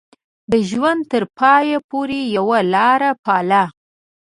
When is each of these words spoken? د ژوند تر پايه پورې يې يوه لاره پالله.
د 0.51 0.53
ژوند 0.69 1.01
تر 1.11 1.23
پايه 1.39 1.77
پورې 1.89 2.19
يې 2.23 2.31
يوه 2.37 2.59
لاره 2.73 3.11
پالله. 3.25 3.63